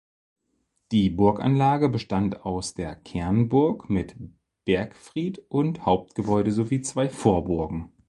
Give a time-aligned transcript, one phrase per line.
[0.91, 4.15] Die Burganlage bestand aus der Kernburg mit
[4.65, 7.91] Bergfried und Hauptgebäude sowie zwei Vorburgen.